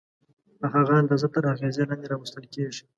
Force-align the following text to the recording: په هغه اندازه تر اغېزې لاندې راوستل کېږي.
په 0.59 0.65
هغه 0.73 0.93
اندازه 1.01 1.27
تر 1.33 1.43
اغېزې 1.53 1.83
لاندې 1.89 2.09
راوستل 2.11 2.45
کېږي. 2.53 2.83